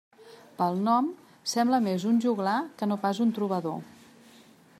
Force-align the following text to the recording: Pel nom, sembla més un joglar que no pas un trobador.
Pel 0.61 0.79
nom, 0.87 1.09
sembla 1.53 1.81
més 1.89 2.07
un 2.13 2.17
joglar 2.25 2.57
que 2.81 2.89
no 2.93 3.01
pas 3.05 3.25
un 3.27 3.39
trobador. 3.41 3.79